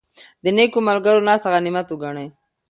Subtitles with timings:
[0.43, 2.27] د نېکو ملګرو ناسته غنیمت وګڼئ.